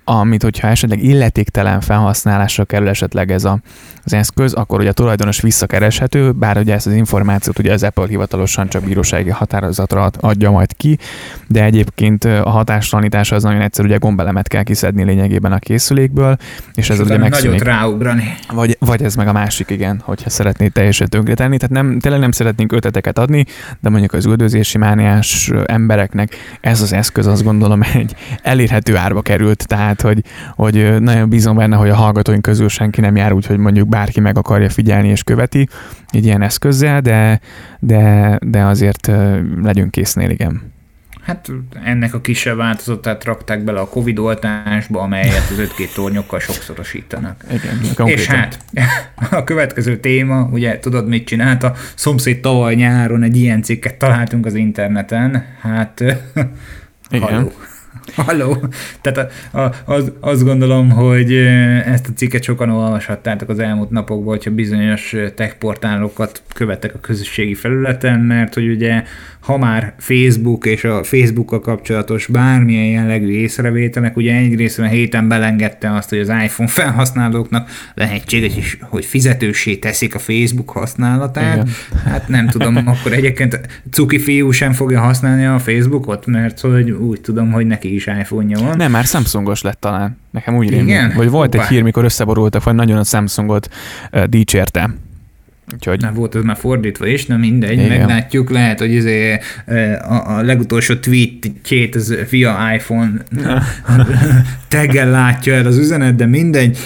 [0.04, 3.60] amit, hogyha esetleg illetéktelen felhasználásra kerül esetleg ez a,
[4.04, 8.08] az eszköz, akkor ugye a tulajdonos visszakereshető, bár ugye ezt az információt ugye az Apple
[8.08, 10.98] hivatalosan csak bírósági határozatra adja majd ki,
[11.48, 16.38] de egyébként a hatástalanítása az nagyon egyszerű, ugye gombelemet kell kiszedni lényegében a készülékből,
[16.74, 17.60] és ez ugye megszűnik.
[17.60, 18.34] Nagyot ráugrani.
[18.54, 21.58] Vagy, vagy ez meg a másik, igen, hogyha szeretnéd teljesen tönkretenni.
[21.58, 23.46] Tehát nem, tényleg nem szeretnénk ötleteket adni,
[23.80, 29.68] de mondjuk az üldözési mániás embereknek ez az eszköz azt gondolom egy elérhető árba került,
[29.68, 30.24] tehát hogy,
[30.56, 34.20] hogy nagyon bízom benne, hogy a hallgatóink közül senki nem jár úgy, hogy mondjuk bárki
[34.20, 35.68] meg akarja figyelni és követi
[36.10, 37.40] egy ilyen eszközzel, de,
[37.80, 39.12] de, de azért
[39.62, 40.72] legyünk késznél, igen.
[41.22, 41.52] Hát
[41.84, 47.44] ennek a kisebb változatát rakták bele a Covid oltásba, amelyet az 5G tornyokkal sokszorosítanak.
[47.52, 48.60] Igen, És hát
[49.32, 51.64] a következő téma, ugye tudod mit csinált?
[51.64, 55.46] A szomszéd tavaly nyáron egy ilyen cikket találtunk az interneten.
[55.62, 56.00] Hát
[57.10, 57.34] igen.
[57.34, 57.52] Halló.
[58.16, 58.58] Halló!
[59.02, 61.34] Tehát a, a, az, azt gondolom, hogy
[61.86, 67.54] ezt a cikket sokan olvashattátok az elmúlt napokban, hogyha bizonyos tech portálokat követtek a közösségi
[67.54, 69.04] felületen, mert hogy ugye
[69.42, 75.94] ha már Facebook és a Facebookkal kapcsolatos bármilyen jellegű észrevételek, ugye egyrészt a héten belengedte
[75.94, 81.54] azt, hogy az iPhone felhasználóknak lehetséges is, hogy fizetősé teszik a Facebook használatát.
[81.56, 81.68] Igen.
[82.06, 83.60] Hát nem tudom, akkor egyébként
[83.92, 88.60] Cuki fiú sem fogja használni a Facebookot, mert hogy úgy tudom, hogy neki is iPhone-ja
[88.60, 88.78] van.
[88.78, 90.18] Nem, már Samsungos lett talán.
[90.32, 91.14] Nekem úgy rémlik.
[91.14, 91.64] Vagy volt Opa.
[91.64, 93.70] egy hír, mikor összeborultak, vagy nagyon a Samsungot
[94.12, 94.90] uh, dicsérte.
[95.74, 96.02] Úgyhogy...
[96.02, 97.88] Nem volt ez már fordítva is, nem mindegy, Igen.
[97.88, 99.40] meglátjuk, lehet, hogy izé,
[100.02, 103.12] a, a legutolsó tweetjét az via iPhone
[104.68, 106.78] teggel látja el az üzenet, de mindegy.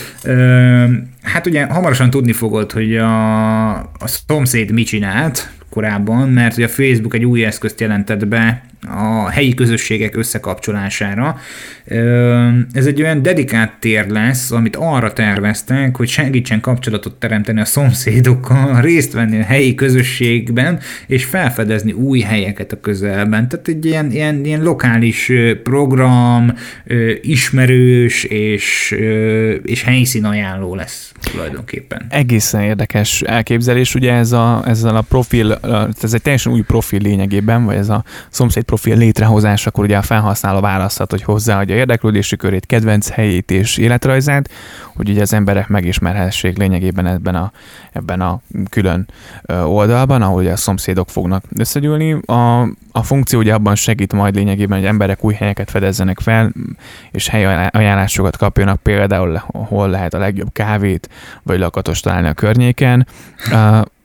[1.21, 6.69] Hát ugye hamarosan tudni fogod, hogy a, a szomszéd mit csinált korábban, mert ugye a
[6.69, 11.37] Facebook egy új eszközt jelentett be a helyi közösségek összekapcsolására.
[12.71, 18.81] Ez egy olyan dedikált tér lesz, amit arra terveztek, hogy segítsen kapcsolatot teremteni a szomszédokkal,
[18.81, 23.49] részt venni a helyi közösségben, és felfedezni új helyeket a közelben.
[23.49, 25.31] Tehát egy ilyen, ilyen, ilyen lokális
[25.63, 26.53] program,
[27.21, 28.95] ismerős és,
[29.63, 32.05] és helyszín ajánló lesz tulajdonképpen.
[32.09, 35.59] Egészen érdekes elképzelés, ugye ez a, ezzel a profil,
[36.01, 40.59] ez egy teljesen új profil lényegében, vagy ez a szomszéd profil létrehozásakor ugye a felhasználó
[40.59, 44.49] választhat, hogy hozzáadja érdeklődési körét, kedvenc helyét és életrajzát,
[44.95, 47.51] hogy ugye az emberek megismerhessék lényegében ebben a,
[47.91, 49.07] ebben a külön
[49.65, 52.11] oldalban, ahol ugye a szomszédok fognak összegyűlni.
[52.25, 52.61] A,
[52.91, 56.51] a funkció ugye abban segít majd lényegében, hogy emberek új helyeket fedezzenek fel,
[57.11, 61.09] és helyi ajánlásokat kapjanak, például hol lehet a legjobb kávét,
[61.43, 63.07] vagy lakatos találni a környéken.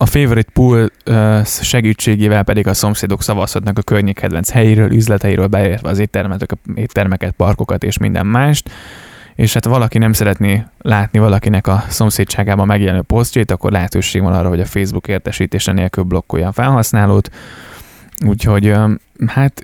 [0.02, 0.90] A Favorite Pool
[1.44, 7.84] segítségével pedig a szomszédok szavazhatnak a környék kedvenc helyéről, üzleteiről, beértve az éttermeket, éttermeket, parkokat
[7.84, 8.70] és minden mást
[9.34, 14.48] és hát valaki nem szeretné látni valakinek a szomszédságában megjelenő posztjét, akkor lehetőség van arra,
[14.48, 17.30] hogy a Facebook értesítése nélkül blokkolja a felhasználót.
[18.26, 18.74] Úgyhogy
[19.26, 19.62] hát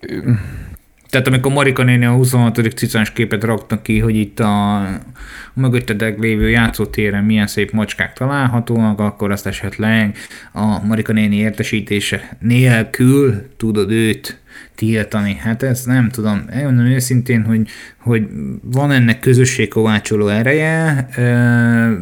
[1.17, 2.61] tehát amikor Marika néni a 26.
[2.75, 4.83] cicás képet raktak ki, hogy itt a,
[5.55, 10.17] mögöttedek lévő játszótéren milyen szép macskák találhatóak, akkor azt esetleg
[10.53, 14.41] a Marika néni értesítése nélkül tudod őt
[14.75, 15.37] tiltani.
[15.41, 16.45] Hát ezt nem tudom.
[16.49, 18.27] Elmondom őszintén, hogy, hogy
[18.63, 21.09] van ennek közösségkovácsoló ereje,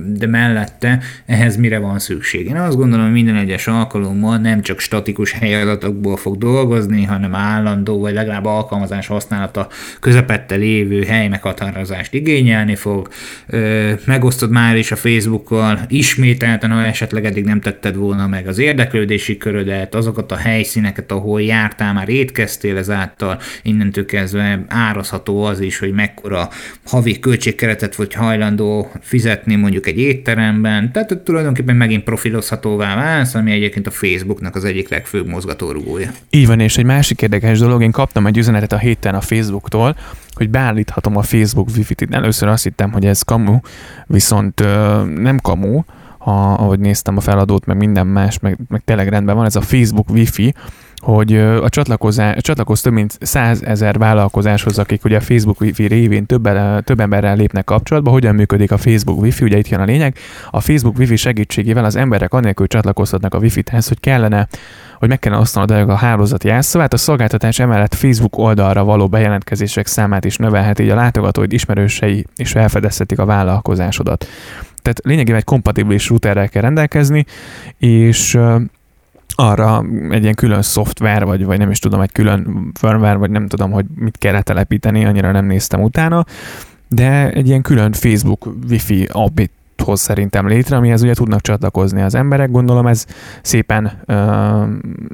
[0.06, 2.46] de mellette ehhez mire van szükség.
[2.46, 8.00] Én azt gondolom, hogy minden egyes alkalommal nem csak statikus helyadatokból fog dolgozni, hanem állandó,
[8.00, 9.68] vagy legalább alkalmazás használata
[10.00, 13.08] közepette lévő hely meghatározást igényelni fog.
[14.04, 19.36] Megosztod már is a Facebookkal, ismételten, ha esetleg eddig nem tetted volna meg az érdeklődési
[19.36, 22.08] körödet, azokat a helyszíneket, ahol jártál, már
[22.44, 26.48] étkeztél ezáltal, innentől kezdve árazható az is, hogy mekkora
[26.86, 33.86] havi költségkeretet vagy hajlandó fizetni mondjuk egy étteremben, tehát tulajdonképpen megint profilozhatóvá válsz, ami egyébként
[33.86, 36.10] a Facebooknak az egyik legfőbb mozgatórugója.
[36.30, 39.96] Így van, és egy másik érdekes dolog, én kaptam egy üzenetet a héten a Facebooktól,
[40.34, 42.06] hogy beállíthatom a Facebook wifi-t.
[42.10, 43.58] Először azt hittem, hogy ez kamu,
[44.06, 45.82] viszont ö, nem kamu,
[46.18, 49.60] ha, ahogy néztem a feladót, meg minden más, meg, meg tényleg rendben van, ez a
[49.60, 50.54] Facebook Wi-Fi,
[51.04, 56.26] hogy a csatlakozás, csatlakoz több mint 100 ezer vállalkozáshoz, akik ugye a Facebook Wi-Fi révén
[56.26, 56.48] több,
[56.84, 60.16] több emberrel lépnek kapcsolatba, hogyan működik a Facebook Wi-Fi, ugye itt jön a lényeg.
[60.50, 64.48] A Facebook Wi-Fi segítségével az emberek annélkül csatlakozhatnak a Wi-Fi-hez, hogy kellene
[64.98, 70.24] hogy meg kellene osztanod a hálózati jelszavát, a szolgáltatás emellett Facebook oldalra való bejelentkezések számát
[70.24, 74.26] is növelhet, így a látogatóid ismerősei is felfedezhetik a vállalkozásodat.
[74.82, 77.24] Tehát lényegében egy kompatibilis routerrel kell rendelkezni,
[77.78, 78.38] és
[79.34, 83.46] arra egy ilyen külön szoftver, vagy, vagy nem is tudom, egy külön firmware, vagy nem
[83.46, 86.24] tudom, hogy mit kell telepíteni, annyira nem néztem utána,
[86.88, 89.50] de egy ilyen külön Facebook Wi-Fi appit
[89.84, 93.06] hoz szerintem létre, amihez ugye tudnak csatlakozni az emberek, gondolom ez
[93.42, 94.68] szépen, uh,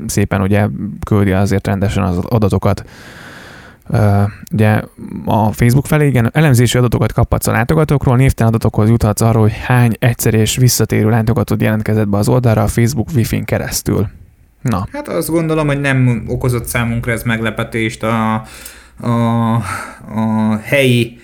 [0.07, 0.67] szépen ugye
[1.05, 2.85] küldi azért rendesen az adatokat
[4.53, 4.83] ugye
[5.25, 9.97] a Facebook felé igen, elemzési adatokat kaphatsz a látogatókról, névtelen adatokhoz juthatsz arról, hogy hány
[9.99, 14.09] egyszer és visszatérő látogatót jelentkezett be az oldalra a Facebook Wi-Fi-n keresztül.
[14.63, 14.87] Na.
[14.93, 18.35] Hát azt gondolom, hogy nem okozott számunkra ez meglepetést a,
[19.01, 19.55] a,
[20.15, 21.19] a helyi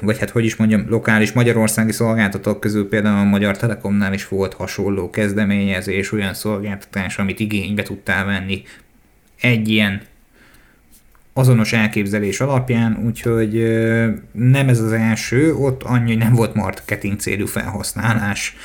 [0.00, 4.54] vagy hát hogy is mondjam, lokális magyarországi szolgáltatók közül például a Magyar Telekomnál is volt
[4.54, 8.62] hasonló kezdeményezés, olyan szolgáltatás, amit igénybe tudtál venni
[9.40, 10.02] egy ilyen
[11.36, 13.52] azonos elképzelés alapján, úgyhogy
[14.32, 18.56] nem ez az első, ott annyi nem volt marketing célú felhasználás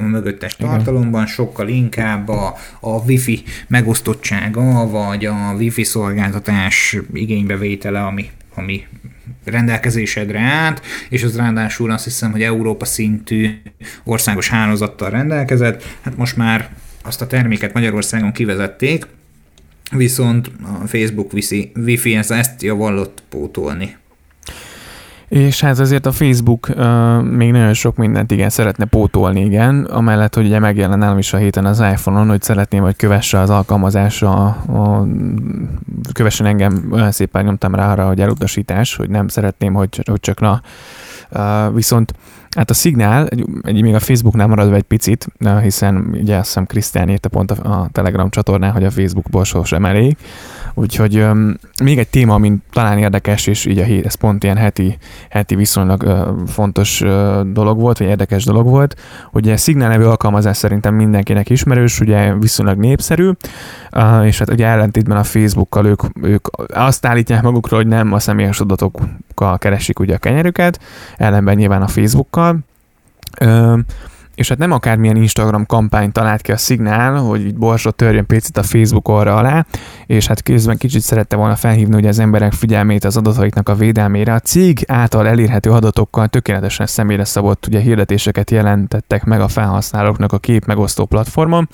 [0.00, 8.86] mögöttes tartalomban, sokkal inkább a, a wifi megosztottsága, vagy a wifi szolgáltatás igénybevétele, ami, ami
[9.44, 13.50] rendelkezésedre át, és az ráadásul azt hiszem, hogy Európa szintű
[14.04, 15.82] országos hálózattal rendelkezett.
[16.00, 16.70] Hát most már
[17.02, 19.06] azt a terméket Magyarországon kivezették,
[19.90, 21.32] viszont a Facebook
[21.74, 23.96] Wi-Fi ezt javallott pótolni.
[25.28, 30.34] És hát azért a Facebook uh, még nagyon sok mindent igen szeretne pótolni, igen, amellett,
[30.34, 34.30] hogy ugye megjelen nálam is a héten az iPhone-on, hogy szeretném, hogy kövesse az alkalmazásra,
[34.30, 34.46] a,
[34.78, 35.06] a,
[36.12, 40.40] kövessen engem, olyan szépen nyomtam rá arra, hogy elutasítás, hogy nem szeretném, hogy, hogy csak
[40.40, 40.62] na.
[41.30, 42.14] Uh, viszont
[42.58, 45.26] Hát a szignál, egy, egy, még a Facebooknál maradva egy picit,
[45.62, 49.84] hiszen ugye azt hiszem Krisztián írta pont a, a Telegram csatornán, hogy a Facebookból sosem
[49.84, 50.16] elég,
[50.78, 54.56] Úgyhogy um, még egy téma, mint talán érdekes, és így a hét, ez pont ilyen
[54.56, 59.88] heti, heti viszonylag uh, fontos uh, dolog volt, vagy érdekes dolog volt, hogy a Signal
[59.88, 63.30] nevű alkalmazás szerintem mindenkinek ismerős, ugye viszonylag népszerű,
[63.92, 68.18] uh, és hát ugye ellentétben a Facebookkal ők, ők azt állítják magukról, hogy nem a
[68.18, 70.80] személyes adatokkal keresik ugye a kenyerüket,
[71.16, 72.58] ellenben nyilván a Facebookkal.
[73.40, 73.78] Uh,
[74.38, 78.56] és hát nem akármilyen Instagram kampány talált ki a szignál, hogy így borsot törjön picit
[78.56, 79.66] a Facebook orra alá,
[80.06, 84.34] és hát közben kicsit szerette volna felhívni hogy az emberek figyelmét az adataiknak a védelmére.
[84.34, 90.38] A cég által elérhető adatokkal tökéletesen személyre szabott ugye hirdetéseket jelentettek meg a felhasználóknak a
[90.38, 91.68] kép megosztó platformon,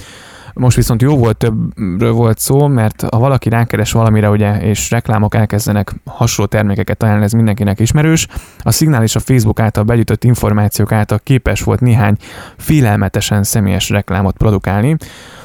[0.54, 5.34] most viszont jó volt, többről volt szó, mert ha valaki rákeres valamire, ugye, és reklámok
[5.34, 8.26] elkezdenek hasonló termékeket ajánlani, ez mindenkinek ismerős,
[8.58, 12.16] a Signal és a Facebook által begyűjtött információk által képes volt néhány
[12.56, 14.96] félelmetesen személyes reklámot produkálni.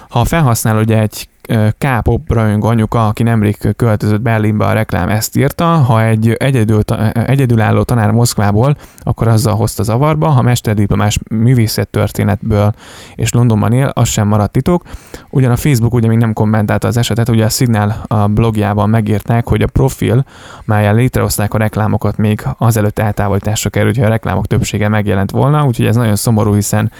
[0.10, 1.30] Ha a felhasználó ugye egy
[1.78, 6.82] K-pop rajongó anyuka, aki nemrég költözött Berlinbe, a reklám ezt írta, ha egy egyedül,
[7.14, 12.74] egyedülálló tanár Moszkvából, akkor azzal hozta zavarba, ha mesterdiplomás művészettörténetből
[13.16, 14.84] és Londonban él, az sem maradt titok.
[15.30, 19.48] Ugyan a Facebook ugye még nem kommentálta az esetet, ugye a Signal a blogjában megírták,
[19.48, 20.26] hogy a profil,
[20.66, 25.86] melyen létrehozták a reklámokat még azelőtt eltávolításra került, hogy a reklámok többsége megjelent volna, úgyhogy
[25.86, 26.92] ez nagyon szomorú, hiszen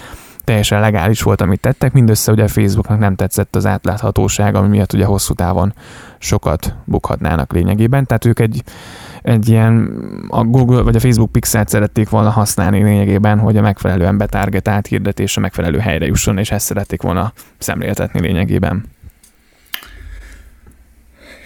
[0.50, 4.92] teljesen legális volt, amit tettek, mindössze ugye a Facebooknak nem tetszett az átláthatóság, ami miatt
[4.92, 5.74] ugye hosszú távon
[6.18, 8.62] sokat bukhatnának lényegében, tehát ők egy,
[9.22, 9.92] egy ilyen
[10.28, 15.36] a Google vagy a Facebook Pixelt szerették volna használni lényegében, hogy a megfelelően betargetált hirdetés
[15.36, 18.84] a megfelelő helyre jusson, és ezt szerették volna szemléltetni lényegében.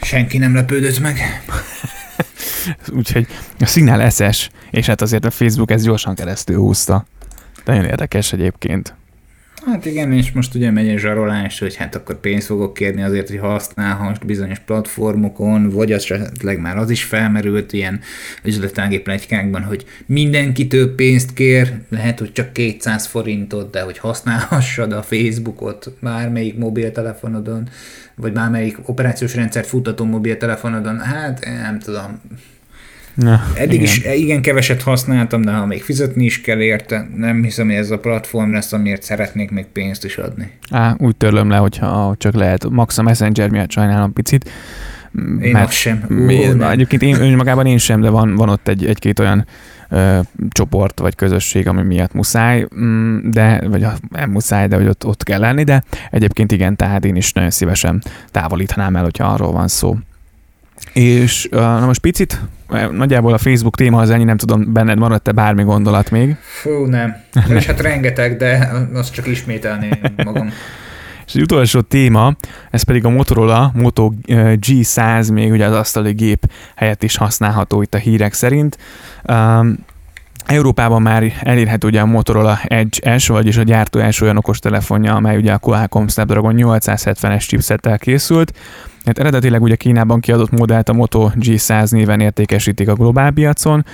[0.02, 1.18] Senki nem lepődött meg.
[2.98, 3.26] Úgyhogy
[3.58, 7.04] a szignál SS, és hát azért a Facebook ezt gyorsan keresztül húzta.
[7.64, 8.94] Nagyon érdekes egyébként.
[9.66, 13.28] Hát igen, és most ugye megy egy zsarolás, hogy hát akkor pénzt fogok kérni azért,
[13.28, 18.00] hogy használhass bizonyos platformokon, vagy az esetleg már az is felmerült ilyen
[18.42, 25.02] üzletági plegykákban, hogy mindenki pénzt kér, lehet, hogy csak 200 forintot, de hogy használhassad a
[25.02, 27.68] Facebookot bármelyik mobiltelefonodon,
[28.14, 32.20] vagy bármelyik operációs rendszert futtató mobiltelefonodon, hát nem tudom,
[33.14, 33.84] Na, Eddig igen.
[33.84, 37.90] is igen keveset használtam, de ha még fizetni is kell érte, nem hiszem, hogy ez
[37.90, 40.50] a platform lesz, amiért szeretnék még pénzt is adni.
[40.70, 42.68] Á, úgy törlöm le, hogyha csak lehet.
[42.70, 44.50] Max a Messenger miatt sajnálom picit.
[45.40, 46.04] Én mert, sem.
[46.10, 46.70] Ó, nem.
[46.70, 49.46] Egyébként én önmagában én sem, de van, van ott egy, egy-két olyan
[49.88, 55.06] ö, csoport vagy közösség, ami miatt muszáj, mm, de, vagy nem muszáj, de hogy ott,
[55.06, 59.52] ott kell lenni, de egyébként igen, tehát én is nagyon szívesen távolítanám el, hogyha arról
[59.52, 59.96] van szó.
[60.92, 62.40] És na most picit,
[62.90, 66.36] nagyjából a Facebook téma az ennyi, nem tudom, benned maradt-e bármi gondolat még?
[66.40, 67.16] Fú, nem.
[67.56, 69.88] És hát rengeteg, de azt csak ismételni
[70.24, 70.52] magam.
[71.26, 72.36] És az utolsó téma,
[72.70, 77.94] ez pedig a Motorola Moto G100, még ugye az asztali gép helyett is használható itt
[77.94, 78.78] a hírek szerint.
[79.28, 79.78] Um,
[80.46, 85.36] Európában már elérhető ugye a Motorola Edge S, vagyis a gyártó első olyan okostelefonja, amely
[85.36, 88.52] ugye a Qualcomm Snapdragon 870-es chipsettel készült,
[89.04, 93.84] Hát eredetileg ugye Kínában kiadott modellt a Moto G100 néven értékesítik a globál piacon,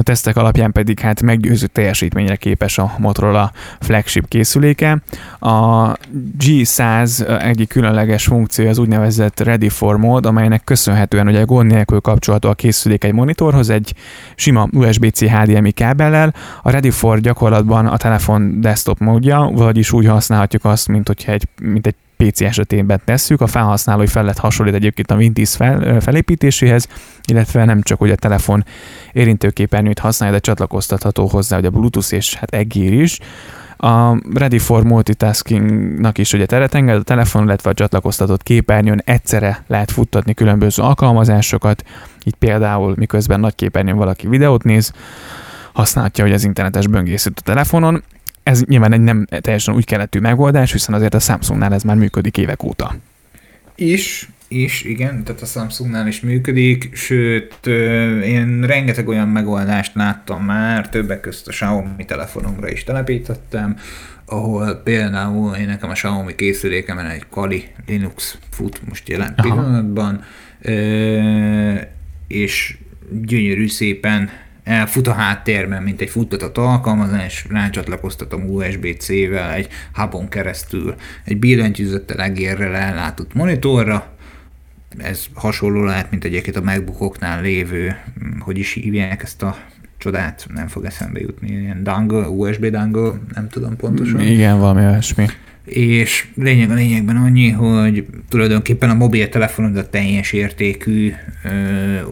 [0.00, 5.02] a tesztek alapján pedig hát meggyőző teljesítményre képes a Motorola flagship készüléke.
[5.38, 5.92] A
[6.38, 12.48] G100 egyik különleges funkció az úgynevezett Ready for Mode, amelynek köszönhetően ugye gond nélkül kapcsolható
[12.48, 13.94] a készülék egy monitorhoz egy
[14.34, 16.34] sima USB-C HDMI kábellel.
[16.62, 21.44] A Ready for gyakorlatban a telefon desktop módja, vagyis úgy használhatjuk azt, mint hogyha egy,
[21.60, 21.94] mint egy
[22.24, 23.40] PC esetében tesszük.
[23.40, 26.88] A felhasználói felett hasonlít egyébként a Windows fel, felépítéséhez,
[27.28, 28.64] illetve nem csak hogy a telefon
[29.12, 33.18] érintőképernyőt használja, de csatlakoztatható hozzá, hogy a Bluetooth és hát egér is.
[33.76, 39.64] A Ready for Multitaskingnak is ugye teret enged, a telefon, illetve a csatlakoztatott képernyőn egyszerre
[39.66, 41.84] lehet futtatni különböző alkalmazásokat,
[42.24, 44.92] így például miközben nagy képernyőn valaki videót néz,
[45.72, 48.02] használhatja, hogy az internetes böngészőt a telefonon,
[48.50, 52.38] ez nyilván egy nem teljesen úgy keletű megoldás, hiszen azért a Samsungnál ez már működik
[52.38, 52.94] évek óta.
[53.74, 57.66] Is, is, igen, tehát a Samsungnál is működik, sőt,
[58.24, 63.76] én rengeteg olyan megoldást láttam már, többek között a Xiaomi telefonomra is telepítettem,
[64.24, 69.48] ahol például én nekem a Xiaomi készülékemen egy Kali Linux fut most jelen Aha.
[69.48, 70.24] pillanatban,
[72.28, 72.78] és
[73.22, 74.30] gyönyörű szépen
[74.64, 80.94] elfut a háttérben, mint egy futtatott alkalmazás, rácsatlakoztatom USB-C-vel egy hubon keresztül.
[81.24, 84.06] Egy billentyűzettel egérrel ellátott monitorra,
[84.98, 87.96] ez hasonló lehet, mint egyébként a MacBookoknál lévő,
[88.38, 89.56] hogy is hívják ezt a
[89.98, 94.20] csodát, nem fog eszembe jutni, ilyen dangle, USB dangle, nem tudom pontosan.
[94.20, 95.26] Igen, valami olyasmi
[95.70, 101.12] és lényeg a lényegben annyi, hogy tulajdonképpen a mobiltelefonodat teljes értékű
[101.44, 101.48] ö,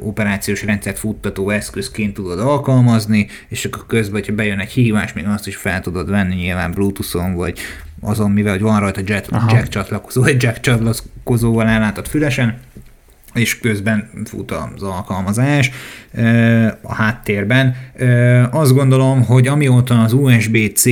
[0.01, 5.47] operációs rendszert futtató eszközként tudod alkalmazni, és akkor közben, hogyha bejön egy hívás, még azt
[5.47, 7.59] is fel tudod venni nyilván Bluetooth-on, vagy
[8.01, 12.59] azon, mivel hogy van rajta jack, jack csatlakozó, egy jack csatlakozóval ellátott fülesen,
[13.35, 15.71] és közben fut az alkalmazás
[16.83, 17.77] a háttérben.
[18.51, 20.85] Azt gondolom, hogy amióta az USB-C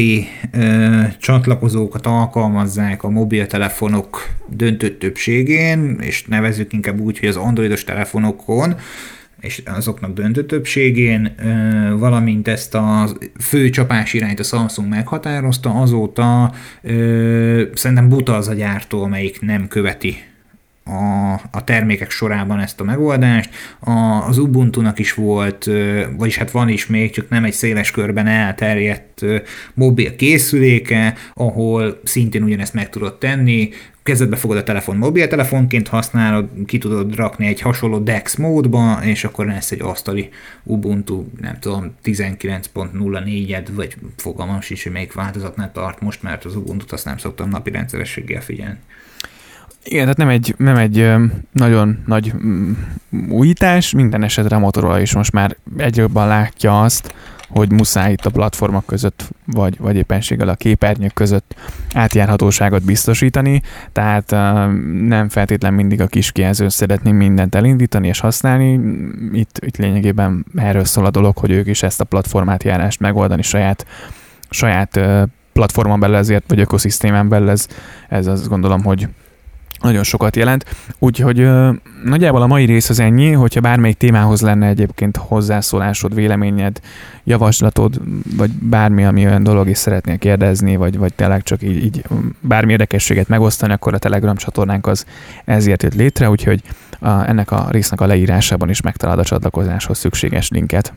[1.19, 8.75] csatlakozókat alkalmazzák a mobiltelefonok döntő többségén, és nevezzük inkább úgy, hogy az androidos telefonokon,
[9.41, 11.35] és azoknak döntő többségén,
[11.99, 13.09] valamint ezt a
[13.41, 16.53] fő csapás irányt a Samsung meghatározta, azóta
[17.75, 20.17] szerintem buta az a gyártó, amelyik nem követi
[20.87, 23.51] a, a termékek sorában ezt a megoldást.
[23.79, 23.91] A,
[24.29, 25.71] az Ubuntu-nak is volt,
[26.17, 29.25] vagyis hát van is még, csak nem egy széles körben elterjedt
[29.75, 33.71] mobil készüléke, ahol szintén ugyanezt meg tudod tenni,
[34.07, 39.47] kezedbe fogod a telefon mobiltelefonként használod, ki tudod rakni egy hasonló DeX módba, és akkor
[39.47, 40.29] lesz egy asztali
[40.63, 46.93] Ubuntu, nem tudom, 19.04-ed, vagy fogalmam is, hogy melyik változatnál tart most, mert az Ubuntu-t
[46.93, 48.79] azt nem szoktam napi rendszerességgel figyelni.
[49.89, 51.13] Igen, tehát nem egy, nem egy
[51.53, 52.33] nagyon nagy
[53.29, 57.15] újítás, minden esetre a Motorola is most már egyre jobban látja azt,
[57.49, 61.55] hogy muszáj itt a platformok között, vagy, vagy éppenséggel a képernyők között
[61.95, 63.63] átjárhatóságot biztosítani,
[63.93, 64.31] tehát
[65.07, 68.81] nem feltétlen mindig a kis kijelzőn szeretném mindent elindítani és használni.
[69.33, 73.43] Itt, itt lényegében erről szól a dolog, hogy ők is ezt a platformát járást megoldani
[73.43, 73.87] saját,
[74.51, 75.01] saját
[75.53, 77.67] platformon belül ezért, vagy ökoszisztémán belül ez,
[78.09, 79.09] ez azt gondolom, hogy
[79.81, 80.65] nagyon sokat jelent.
[80.99, 81.71] Úgyhogy ö,
[82.05, 86.81] nagyjából a mai rész az ennyi, hogyha bármelyik témához lenne egyébként hozzászólásod, véleményed,
[87.25, 88.01] javaslatod,
[88.37, 92.05] vagy bármi, ami olyan dolog is szeretnél kérdezni, vagy, vagy tényleg csak így, így
[92.41, 95.05] bármi érdekességet megosztani, akkor a Telegram csatornánk az
[95.45, 96.63] ezért jött létre, úgyhogy
[96.99, 100.93] a, ennek a résznek a leírásában is megtalálod a csatlakozáshoz szükséges linket.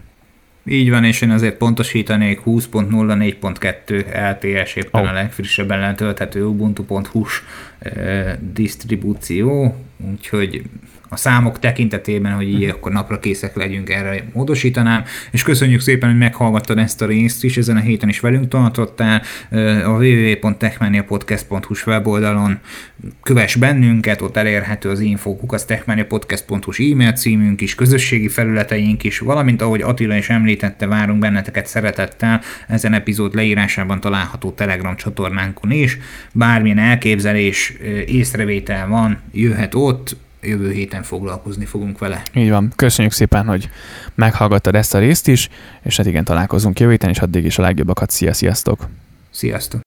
[0.72, 5.10] Így van, és én azért pontosítanék 20.04.2 LTS éppen oh.
[5.10, 7.42] a legfrissebben letölthető ubuntu.hu-s
[8.54, 9.76] disztribúció,
[10.12, 10.62] úgyhogy
[11.10, 16.18] a számok tekintetében, hogy így akkor napra készek legyünk, erre módosítanám, és köszönjük szépen, hogy
[16.18, 19.22] meghallgattad ezt a részt is, ezen a héten is velünk tartottál,
[19.86, 22.60] a www.techmaniapodcast.hu weboldalon
[23.24, 29.62] kövess bennünket, ott elérhető az infókuk, az techmaniapodcast.hu e-mail címünk is, közösségi felületeink is, valamint
[29.62, 35.98] ahogy Attila is említette, várunk benneteket szeretettel, ezen epizód leírásában található Telegram csatornánkon is,
[36.32, 37.74] bármilyen elképzelés,
[38.06, 42.22] észrevétel van, jöhet ott, jövő héten foglalkozni fogunk vele.
[42.34, 42.72] Így van.
[42.76, 43.70] Köszönjük szépen, hogy
[44.16, 45.50] meghallgattad ezt a részt is,
[45.84, 48.10] és hát igen, találkozunk jövő héten, és addig is a legjobbakat.
[48.10, 48.88] Szia, sziasztok!
[49.32, 49.78] Sziasztok!